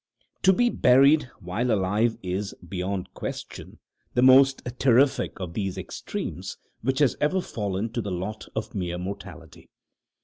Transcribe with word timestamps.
To 0.41 0.51
be 0.51 0.71
buried 0.71 1.29
while 1.41 1.69
alive 1.71 2.17
is, 2.23 2.55
beyond 2.67 3.13
question, 3.13 3.77
the 4.15 4.23
most 4.23 4.63
terrific 4.79 5.39
of 5.39 5.53
these 5.53 5.77
extremes 5.77 6.57
which 6.81 6.97
has 6.97 7.15
ever 7.21 7.39
fallen 7.39 7.91
to 7.93 8.01
the 8.01 8.09
lot 8.09 8.47
of 8.55 8.73
mere 8.73 8.97
mortality. 8.97 9.69